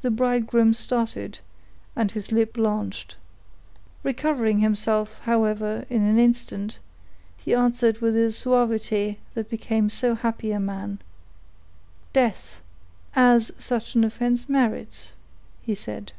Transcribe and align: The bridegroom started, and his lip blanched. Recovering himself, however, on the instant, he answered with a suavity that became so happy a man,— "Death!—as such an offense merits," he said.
The 0.00 0.10
bridegroom 0.10 0.72
started, 0.72 1.40
and 1.94 2.10
his 2.10 2.32
lip 2.32 2.54
blanched. 2.54 3.16
Recovering 4.02 4.60
himself, 4.60 5.18
however, 5.24 5.84
on 5.90 6.16
the 6.16 6.22
instant, 6.22 6.78
he 7.36 7.54
answered 7.54 7.98
with 7.98 8.16
a 8.16 8.32
suavity 8.32 9.18
that 9.34 9.50
became 9.50 9.90
so 9.90 10.14
happy 10.14 10.50
a 10.50 10.58
man,— 10.60 10.98
"Death!—as 12.14 13.52
such 13.58 13.94
an 13.94 14.02
offense 14.04 14.48
merits," 14.48 15.12
he 15.60 15.74
said. 15.74 16.12